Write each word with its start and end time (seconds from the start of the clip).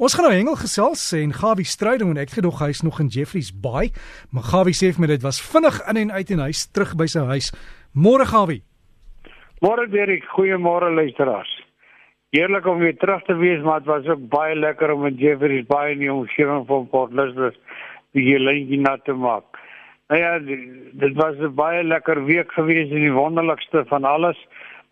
Ons 0.00 0.14
gaan 0.16 0.24
nou 0.24 0.32
hengel 0.32 0.54
gesels 0.56 1.02
en 1.12 1.32
Gawie 1.36 1.66
Stryding 1.68 2.14
en 2.14 2.18
ek 2.22 2.30
gedog 2.32 2.62
hy's 2.62 2.78
nog 2.80 3.02
in 3.02 3.10
Jeffreys 3.12 3.50
Bay, 3.52 3.90
maar 4.32 4.46
Gawie 4.48 4.72
sê 4.72 4.88
vir 4.96 5.02
my 5.02 5.08
dit 5.10 5.24
was 5.26 5.40
vinnig 5.44 5.76
in 5.92 5.98
en 6.00 6.12
uit 6.14 6.30
en 6.32 6.40
hy's 6.46 6.62
terug 6.72 6.94
by 6.96 7.04
sy 7.12 7.24
huis. 7.28 7.50
Môre 7.92 8.24
Gawie. 8.30 8.62
Môre 9.60 9.84
Derek, 9.92 10.24
goeiemôre 10.32 10.88
luisteraars. 10.96 11.50
Heerlik 12.32 12.70
om 12.72 12.80
weer 12.80 12.96
terug 12.96 13.26
te 13.26 13.36
wees, 13.42 13.60
maar 13.66 13.82
dit 13.84 13.90
was 13.90 14.08
ook 14.08 14.22
baie 14.32 14.54
lekker 14.56 14.94
om 14.94 15.04
in 15.10 15.20
Jeffreys 15.20 15.68
Bay 15.68 15.92
in 15.92 16.00
die 16.06 16.08
omgewing 16.14 16.64
van 16.72 16.88
Port 16.94 17.12
Elizabeth 17.12 17.60
die 18.16 18.24
geleentheid 18.30 18.86
na 18.86 18.96
te 19.04 19.18
maak. 19.26 19.60
Nou 20.08 20.22
ja, 20.22 20.32
dit 20.40 21.14
was 21.20 21.36
'n 21.36 21.52
baie 21.60 21.84
lekker 21.84 22.24
week 22.24 22.56
gewees 22.56 22.88
en 22.88 23.04
die 23.04 23.12
wonderlikste 23.12 23.84
van 23.92 24.08
alles 24.08 24.40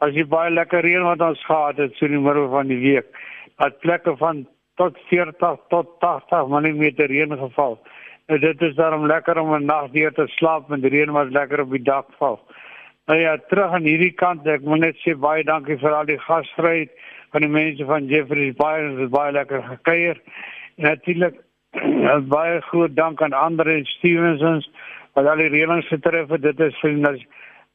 as 0.04 0.12
jy 0.12 0.28
baie 0.28 0.52
lekker 0.52 0.84
reën 0.84 1.02
wat 1.02 1.24
ons 1.30 1.44
gehad 1.48 1.80
het 1.80 1.96
so 1.96 2.04
in 2.04 2.12
die 2.12 2.20
middel 2.28 2.50
van 2.50 2.68
die 2.68 2.80
week. 2.84 3.06
At 3.56 3.80
plekke 3.80 4.16
van 4.16 4.46
tot 4.78 4.98
40 5.10 5.58
tot 5.68 5.94
80 6.00 6.48
mm 6.54 6.84
reën 7.12 7.38
geval. 7.38 7.78
Nou 8.28 8.38
dit 8.40 8.62
is 8.62 8.74
daarom 8.76 9.06
lekker 9.06 9.38
om 9.40 9.54
'n 9.54 9.64
nag 9.64 9.90
deur 9.90 10.12
te 10.12 10.26
slaap 10.26 10.68
met 10.68 10.84
reën 10.84 11.12
wat 11.12 11.30
lekker 11.30 11.60
op 11.60 11.70
die 11.70 11.82
dak 11.82 12.06
val. 12.18 12.40
Nou 13.06 13.20
ja, 13.20 13.38
terug 13.48 13.72
aan 13.72 13.88
hierdie 13.88 14.12
kant, 14.12 14.46
ek 14.46 14.60
moet 14.60 14.82
net 14.84 14.96
sê 15.00 15.14
baie 15.16 15.44
dankie 15.44 15.78
vir 15.80 15.94
al 15.96 16.04
die 16.04 16.18
gasvryheid 16.20 16.90
van 17.32 17.40
die 17.40 17.48
mense 17.48 17.84
van 17.84 18.06
Jeffreys 18.06 18.56
Bay, 18.56 18.82
dit 18.82 18.98
was 18.98 19.10
baie 19.14 19.32
lekker 19.32 19.62
gekuier. 19.62 20.20
En 20.76 20.84
natuurlik 20.84 21.40
baie 22.36 22.60
groot 22.60 22.96
dank 22.96 23.22
aan 23.22 23.32
Andre 23.32 23.80
Stevensons 23.84 24.70
wat 25.16 25.26
al 25.26 25.40
die 25.40 25.48
reëlings 25.48 25.88
getref 25.88 26.28
het. 26.28 26.42
Dit 26.42 26.60
is 26.60 26.76
vir 26.82 26.94
die 26.94 27.26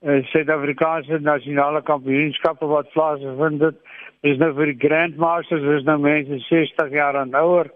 uh, 0.04 0.22
Suid-Afrikaanse 0.32 1.20
nasionale 1.26 1.82
kampioenskappe 1.82 2.70
wat 2.70 2.94
plaasvind 2.94 3.60
dit 3.60 3.76
is 4.23 4.40
nou 4.40 4.52
vir 4.58 4.72
die 4.72 4.80
grandmasters 4.88 5.66
is 5.77 5.88
nou 5.88 5.98
mense 6.02 6.40
60 6.48 6.94
jaar 6.95 7.18
en 7.20 7.36
ouer. 7.36 7.70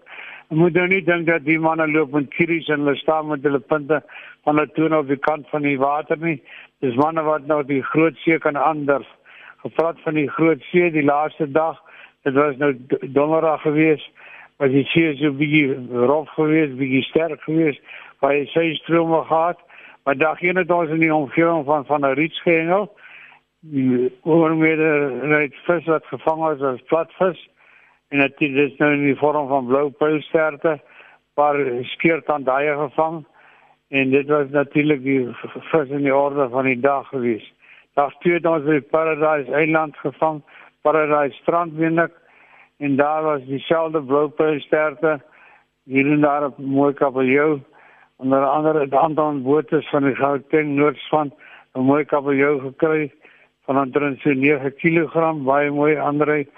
Moet 0.48 0.78
nou 0.78 0.86
nie 0.88 1.02
dink 1.04 1.26
dat 1.28 1.44
die 1.44 1.58
manne 1.60 1.86
loop 1.90 2.14
met 2.16 2.30
kries 2.32 2.70
en 2.72 2.86
hulle 2.86 2.96
staan 3.02 3.28
met 3.28 3.44
hulle 3.44 3.60
punte 3.60 4.00
van 4.46 4.56
hulle 4.56 4.72
toon 4.76 4.96
op 4.96 5.10
die 5.12 5.20
kant 5.28 5.48
van 5.52 5.66
die 5.68 5.76
water 5.80 6.16
nie. 6.22 6.38
Dis 6.80 6.96
manne 6.96 7.24
wat 7.26 7.46
nou 7.50 7.60
die 7.68 7.82
groot 7.92 8.16
see 8.24 8.40
kan 8.40 8.56
anders 8.56 9.06
gepraat 9.64 10.00
van 10.06 10.14
die 10.14 10.28
groot 10.30 10.62
see 10.70 10.90
die 10.94 11.04
laaste 11.04 11.50
dag 11.52 11.78
dit 12.24 12.34
was 12.34 12.56
nou 12.62 12.72
donderdag 13.02 13.62
gewees 13.66 14.04
was 14.62 14.70
die 14.70 14.86
see 14.94 15.16
so 15.18 15.34
bietjie 15.34 15.74
rof 16.08 16.30
gewees 16.36 16.76
bietjie 16.78 17.02
sterk 17.10 17.42
gewees 17.46 17.80
waar 18.22 18.36
hy 18.36 18.44
sy 18.54 18.70
strome 18.78 19.24
gehad 19.26 19.60
Maar 20.08 20.16
dag 20.16 20.38
hier 20.38 20.56
het 20.56 20.70
ons 20.70 20.88
in 20.88 21.02
die 21.02 21.14
omgewing 21.14 21.64
van 21.64 21.84
van 21.84 22.00
'n 22.00 22.14
rietschengel 22.16 22.80
oor 22.80 22.88
met 23.60 24.78
'n 24.78 25.52
vis 25.66 25.84
wat 25.84 26.06
gevang 26.06 26.50
is 26.50 26.62
as 26.62 26.82
platvis. 26.82 27.48
En 28.08 28.18
dit 28.18 28.40
is 28.40 28.76
nou 28.76 28.92
in 28.92 29.04
die 29.04 29.16
vorm 29.16 29.48
van 29.48 29.66
blou 29.66 29.90
pylsterte 29.90 30.80
waar 31.34 31.56
skeert 31.82 32.28
aan 32.28 32.42
daai 32.42 32.76
gevang. 32.76 33.26
En 33.88 34.10
dit 34.10 34.26
was 34.26 34.48
natuurlik 34.50 35.02
die 35.02 35.28
vis 35.70 35.88
in 35.88 36.02
die 36.02 36.14
orde 36.14 36.48
van 36.48 36.64
die 36.64 36.80
dag 36.80 37.08
gewees. 37.08 37.52
2 37.94 38.34
het 38.34 38.46
ons 38.46 38.64
by 38.64 38.80
Paradise 38.80 39.52
Eiland 39.52 39.96
gevang, 39.96 40.42
Paradise 40.82 41.36
Strand 41.36 41.74
wenig 41.74 42.10
en 42.78 42.96
daar 42.96 43.22
was 43.22 43.44
dieselfde 43.44 44.02
blou 44.02 44.28
pylsterte 44.28 45.20
hier 45.84 46.12
en 46.12 46.20
daar 46.20 46.44
op 46.46 46.58
mooi 46.58 46.92
kabeljou 46.94 47.60
onder 48.16 48.44
andere 48.44 48.80
het 48.80 48.94
aantal 48.94 49.42
bote 49.42 49.82
van 49.82 50.04
die 50.04 50.14
Gauteng 50.14 50.76
Noordspan 50.76 51.32
'n 51.74 51.80
mooi 51.80 52.04
kabeljou 52.04 52.60
gekry 52.60 53.10
van 53.68 53.80
omtrent 53.82 54.22
so 54.24 54.32
9 54.32 54.72
kg 54.80 55.44
baie 55.44 55.70
mooi 55.70 55.98
ander 56.00 56.30
ek 56.40 56.48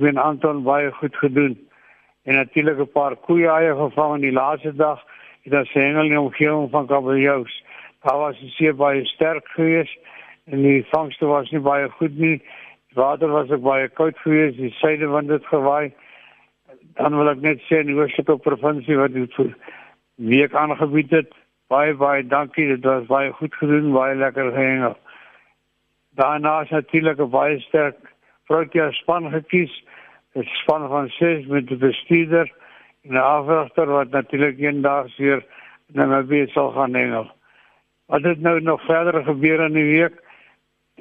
ben 0.00 0.18
aantal 0.18 0.62
baie 0.64 0.88
goed 0.98 1.16
gedoen. 1.20 1.58
En 2.24 2.34
natuurlik 2.34 2.78
'n 2.80 2.92
paar 2.92 3.16
koeie 3.16 3.48
eie 3.48 3.74
gevang 3.76 4.14
in 4.14 4.20
die 4.20 4.32
laaste 4.32 4.72
dag. 4.74 5.04
Het 5.44 5.54
ons 5.54 5.72
hengel 5.72 6.02
in 6.02 6.14
die 6.16 6.20
omgewing 6.20 6.70
van 6.70 6.86
kabeljous 6.86 7.62
daar 8.06 8.18
was 8.18 8.40
dit 8.40 8.50
seer 8.50 8.74
baie 8.74 9.04
sterk 9.04 9.48
geweest. 9.48 9.98
En 10.44 10.62
die 10.62 10.86
vangste 10.90 11.26
was 11.26 11.50
nie 11.50 11.60
baie 11.60 11.88
goed 11.90 12.18
nie. 12.18 12.36
Die 12.38 12.94
water 12.94 13.28
was 13.28 13.50
ook 13.50 13.62
baie 13.62 13.88
koud 13.88 14.18
geweest. 14.18 14.56
Die 14.56 14.70
suidewind 14.70 15.28
het 15.28 15.46
gewaai. 15.46 15.92
Dan 16.94 17.16
wil 17.16 17.28
ek 17.28 17.42
net 17.42 17.64
sê 17.66 17.82
in 17.82 17.90
die 17.90 17.98
Oos-Kaap 17.98 18.42
provinsie 18.42 18.96
wat 18.96 19.12
dit 19.12 19.34
week 20.14 20.54
aangebied 20.54 21.10
het. 21.10 21.34
Baie 21.68 21.94
baie 21.94 22.22
dankie. 22.26 22.68
Dit 22.76 22.84
was 22.84 23.10
baie 23.10 23.32
goed 23.32 23.54
gedoen, 23.54 23.92
baie 23.92 24.14
lekker 24.14 24.52
gehengel. 24.52 24.96
Daarna 26.16 26.60
is 26.62 26.70
natuurlik 26.70 27.18
'n 27.18 27.30
baie 27.30 27.60
sterk 27.60 27.96
Protea 28.46 28.90
span 28.90 29.30
gekies. 29.30 29.84
'n 30.34 30.42
Span 30.42 30.88
van 30.88 31.08
6 31.08 31.46
met 31.46 31.66
die 31.68 31.76
bestuurder 31.76 32.52
en 33.04 33.12
'n 33.12 33.16
afrigter 33.16 33.86
wat 33.86 34.10
natuurlik 34.10 34.58
eendag 34.58 35.16
weer 35.16 35.44
na 35.86 36.24
weer 36.24 36.48
sal 36.48 36.70
gaan 36.70 36.94
hengel. 36.94 37.30
Wat 38.06 38.22
het 38.22 38.40
nou 38.40 38.60
nog 38.60 38.82
verder 38.84 39.24
gebeur 39.24 39.60
in 39.60 39.72
die 39.72 39.90
week? 39.98 40.14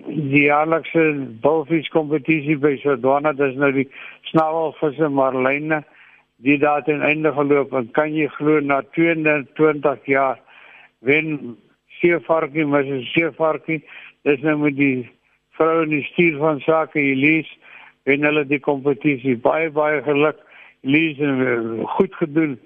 Die 0.05 0.43
jaarlikse 0.43 1.27
bulfish 1.41 1.87
kompetisie 1.87 2.57
by 2.57 2.77
Sodwana, 2.77 3.33
dis 3.33 3.55
nou 3.55 3.71
die 3.71 3.89
snavelvisse 4.21 5.09
marline 5.09 5.83
die 6.37 6.57
daar 6.59 6.83
ten 6.83 7.01
einde 7.01 7.31
geloop 7.31 7.73
en 7.73 7.91
kan 7.91 8.13
jy 8.13 8.27
glo 8.27 8.59
na 8.59 8.81
22 8.97 10.05
jaar 10.05 10.39
wen 10.99 11.57
seevarkie 11.99 12.65
se 12.65 12.99
seevarkie 13.13 13.83
dis 14.25 14.41
nou 14.41 14.57
met 14.63 14.75
die 14.77 15.05
vrou 15.57 15.83
in 15.83 15.93
die 15.93 16.05
stuur 16.11 16.39
van 16.41 16.59
sake 16.65 16.99
Elise 16.99 17.53
wen 18.09 18.25
hulle 18.25 18.45
die 18.49 18.61
kompetisie 18.61 19.37
baie 19.41 19.69
baie 19.73 20.01
geluk 20.05 20.41
Elise 20.85 21.25
en 21.29 21.85
goed 21.97 22.15
gedoen 22.21 22.57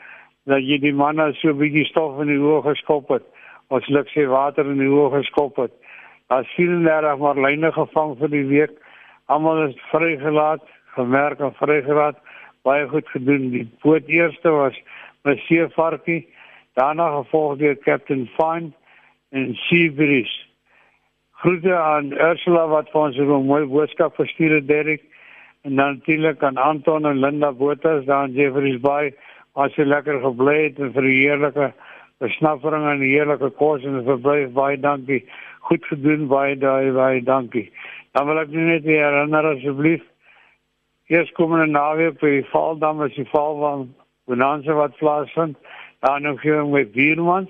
dat 0.49 0.63
jy 0.65 0.79
die 0.81 0.95
manne 0.95 1.29
so 1.39 1.53
bietjie 1.55 1.85
stof 1.89 2.17
in 2.23 2.31
die 2.31 2.39
oë 2.41 2.63
geskop 2.71 3.11
het. 3.13 3.25
Ons 3.69 3.87
luk 3.93 4.09
sê 4.13 4.25
water 4.29 4.67
in 4.67 4.81
die 4.81 4.89
oë 4.89 5.19
geskop 5.19 5.59
het. 5.61 5.73
As 6.33 6.47
sien 6.55 6.83
daar 6.85 7.05
maar 7.21 7.37
lyne 7.37 7.71
gevang 7.75 8.15
vir 8.19 8.33
die 8.33 8.45
week. 8.49 8.73
Almal 9.29 9.67
is 9.67 9.77
vrygelaat 9.91 10.65
gemerk 10.97 11.39
en 11.39 11.53
vrygelaat. 11.61 12.17
Baie 12.67 12.87
goed 12.89 13.07
gedoen. 13.13 13.49
Die 13.53 13.67
boot 13.83 14.07
eerste 14.09 14.51
was 14.51 14.75
Monsieur 15.23 15.69
Farkie, 15.75 16.25
daarna 16.79 17.09
gevolg 17.19 17.57
deur 17.59 17.77
Captain 17.85 18.27
Fine 18.37 18.71
en 19.31 19.53
Seabreeze. 19.67 20.48
Groete 21.39 21.71
aan 21.71 22.11
Ursula 22.11 22.65
wat 22.67 22.89
vir 22.91 22.99
ons 22.99 23.17
'n 23.17 23.45
mooi 23.47 23.65
boodskap 23.65 24.15
gestuur 24.19 24.55
het, 24.55 24.67
Derek. 24.67 25.03
En 25.63 25.75
dan 25.75 25.93
natuurlik 25.95 26.43
aan 26.43 26.57
Anton 26.57 27.05
en 27.05 27.19
Linda 27.19 27.51
Botha 27.51 27.99
daar 27.99 28.25
in 28.25 28.33
Jeffreys 28.33 28.79
Bay. 28.79 29.13
As 29.55 29.75
jy 29.75 29.83
lekker 29.83 30.19
gebly 30.19 30.63
het 30.63 30.79
en 30.79 30.91
vir 30.93 31.01
die 31.01 31.19
heerlike 31.23 31.73
besnappering 32.19 32.83
en 32.91 32.99
die 32.99 33.13
heerlike 33.15 33.49
kos 33.49 33.83
en 33.83 34.03
verblyf 34.03 34.51
baie 34.51 34.79
dankie. 34.79 35.23
Goed 35.59 35.85
gedoen 35.85 36.27
baie 36.27 36.57
daai 36.57 36.91
baie 36.91 37.21
dankie. 37.23 37.71
Dan 38.11 38.27
wil 38.27 38.39
ek 38.39 38.49
net 38.49 38.83
herinner 38.83 39.45
asseblief 39.45 40.03
eers 41.07 41.31
komende 41.31 41.71
naweek 41.71 42.19
by 42.19 42.29
die 42.29 42.49
Valdam 42.51 42.99
as 43.01 43.15
die 43.15 43.29
val 43.31 43.55
van 43.59 43.95
Bonanza 44.27 44.73
wat 44.73 44.97
plaasvind. 44.97 45.55
Daar 45.99 46.21
nog 46.21 46.41
hier 46.41 46.65
met 46.65 46.91
Biermans. 46.91 47.49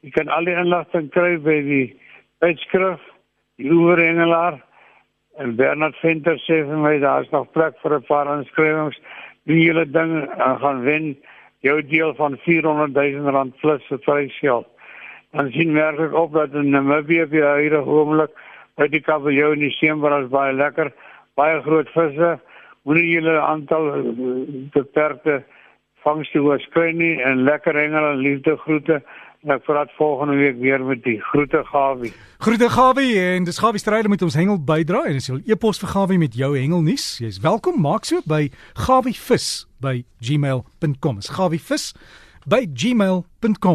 Jy 0.00 0.10
kan 0.10 0.28
al 0.28 0.44
die 0.44 0.56
inligting 0.56 1.10
kry 1.10 1.36
by 1.36 1.60
die 1.60 2.00
uitskrif, 2.40 3.00
die 3.60 3.72
oorengelaar 3.72 4.60
en 5.40 5.56
Bernard 5.56 5.96
Venter 6.00 6.38
sê 6.44 6.62
vir 6.68 6.80
my 6.80 6.96
daar's 7.00 7.30
nog 7.32 7.50
plek 7.52 7.76
vir 7.82 7.96
'n 7.96 8.06
paar 8.08 8.26
inskrywings. 8.38 8.96
Wie 9.46 9.64
julle 9.64 9.84
ding 9.90 10.12
uh, 10.24 10.60
gaan 10.60 10.82
wen, 10.82 11.16
jou 11.60 11.82
deel 11.82 12.14
van 12.14 12.38
400 12.44 12.94
000 12.94 13.30
rand 13.30 13.56
plus 13.60 13.82
vir 13.88 13.98
prysgeld. 13.98 14.66
Dan 15.32 15.50
sien 15.52 15.72
merk 15.72 15.98
ek 16.00 16.14
op 16.14 16.32
dat 16.32 16.54
in 16.54 16.70
Namibia 16.70 17.26
vir 17.26 17.46
hierdie 17.60 17.84
oomblik 17.84 18.30
by 18.76 18.88
die 18.88 19.00
kabeljou 19.00 19.52
in 19.52 19.60
die 19.60 19.72
Desember 19.72 20.12
is 20.22 20.30
baie 20.30 20.52
lekker, 20.52 20.92
baie 21.34 21.62
groot 21.62 21.88
visse 21.94 22.38
moenie 22.86 23.08
julle 23.10 23.40
aantal 23.40 23.88
eh, 23.94 24.02
beperkte 24.72 25.42
vangste 26.06 26.42
oorskry 26.42 26.92
nie 26.94 27.14
en 27.26 27.44
lekker 27.46 27.74
hengel 27.74 28.12
en 28.12 28.22
liefde 28.22 28.56
groete 28.62 29.00
en 29.46 29.54
ek 29.54 29.64
praat 29.66 29.92
volgende 29.98 30.34
week 30.38 30.58
weer 30.62 30.82
met 30.82 31.02
die 31.04 31.18
groete 31.30 31.62
Gawie. 31.68 32.12
Groete 32.42 32.68
Gawie 32.72 33.14
en 33.20 33.46
dis 33.46 33.58
Gawie 33.62 33.82
Strydom 33.82 34.14
met 34.14 34.24
ons 34.26 34.38
hengel 34.38 34.58
bydra 34.70 35.04
en 35.10 35.20
as 35.20 35.28
jy 35.30 35.38
e-pos 35.54 35.78
vir 35.82 35.92
Gawie 35.92 36.18
met 36.18 36.34
jou 36.38 36.52
hengelnuus, 36.56 37.06
jy's 37.22 37.38
welkom 37.44 37.78
maak 37.82 38.08
so 38.08 38.22
by 38.26 38.46
gawievis 38.86 39.66
by 39.82 40.00
gmail.com. 40.24 41.22
Is 41.22 41.30
gawievis 41.36 41.92
by 42.46 42.64
gmail.com. 42.70 43.74